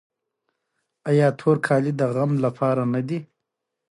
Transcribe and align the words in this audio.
آیا 1.09 1.27
تور 1.39 1.57
کالي 1.67 1.91
د 1.99 2.01
غم 2.13 2.31
لپاره 2.45 2.83
نه 2.93 3.01
دي؟ 3.07 3.19